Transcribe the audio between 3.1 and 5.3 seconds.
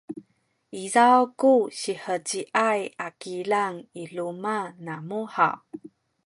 kilang i luma’ namu